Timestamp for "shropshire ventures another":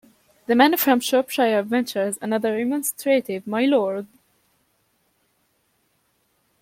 0.99-2.53